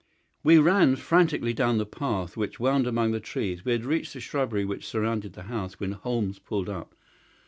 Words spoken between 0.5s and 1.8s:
ran frantically down